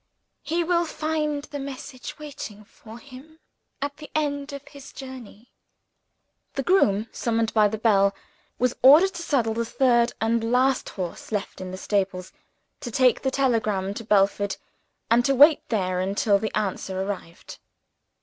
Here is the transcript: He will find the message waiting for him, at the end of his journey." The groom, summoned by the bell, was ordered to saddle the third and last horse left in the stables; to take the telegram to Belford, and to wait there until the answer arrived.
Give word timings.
He 0.41 0.63
will 0.63 0.85
find 0.85 1.43
the 1.43 1.59
message 1.59 2.17
waiting 2.17 2.63
for 2.63 2.97
him, 2.97 3.37
at 3.83 3.97
the 3.97 4.09
end 4.15 4.51
of 4.51 4.67
his 4.69 4.91
journey." 4.91 5.51
The 6.55 6.63
groom, 6.63 7.07
summoned 7.11 7.53
by 7.53 7.67
the 7.67 7.77
bell, 7.77 8.15
was 8.57 8.75
ordered 8.81 9.13
to 9.13 9.21
saddle 9.21 9.53
the 9.53 9.63
third 9.63 10.13
and 10.19 10.51
last 10.51 10.89
horse 10.89 11.31
left 11.31 11.61
in 11.61 11.69
the 11.69 11.77
stables; 11.77 12.33
to 12.79 12.89
take 12.89 13.21
the 13.21 13.29
telegram 13.29 13.93
to 13.93 14.03
Belford, 14.03 14.57
and 15.11 15.23
to 15.23 15.35
wait 15.35 15.69
there 15.69 15.99
until 15.99 16.39
the 16.39 16.57
answer 16.57 16.99
arrived. 16.99 17.59